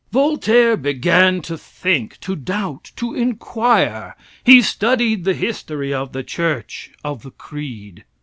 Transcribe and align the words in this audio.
Voltaire 0.11 0.77
began 0.77 1.43
to 1.43 1.55
think, 1.55 2.19
to 2.21 2.35
doubt, 2.35 2.91
to 2.95 3.13
inquire. 3.13 4.15
He 4.43 4.63
studied 4.63 5.25
the 5.25 5.35
history 5.35 5.93
of 5.93 6.11
the 6.11 6.23
church 6.23 6.89
of 7.03 7.21
the 7.21 7.29
creed. 7.29 8.03